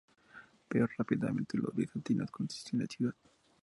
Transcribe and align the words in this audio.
Pero 0.67 0.89
rápidamente 0.97 1.59
los 1.59 1.75
bizantinos 1.75 2.31
conquistan 2.31 2.79
la 2.79 2.87
ciudad. 2.87 3.13